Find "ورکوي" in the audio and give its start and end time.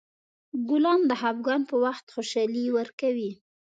2.77-3.31